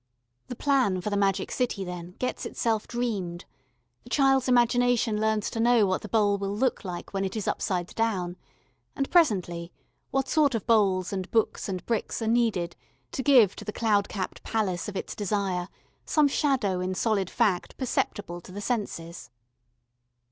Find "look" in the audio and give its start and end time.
6.57-6.83